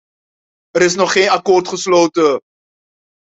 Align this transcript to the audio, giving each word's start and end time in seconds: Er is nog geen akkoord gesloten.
Er 0.75 0.81
is 0.85 0.95
nog 0.95 1.11
geen 1.11 1.29
akkoord 1.29 1.67
gesloten. 1.67 2.39